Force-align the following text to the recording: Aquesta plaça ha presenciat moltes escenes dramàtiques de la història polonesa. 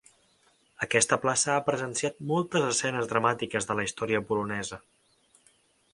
Aquesta 0.85 1.17
plaça 1.25 1.51
ha 1.55 1.65
presenciat 1.67 2.17
moltes 2.33 2.65
escenes 2.71 3.11
dramàtiques 3.15 3.69
de 3.73 3.79
la 3.81 3.89
història 3.91 4.27
polonesa. 4.31 4.85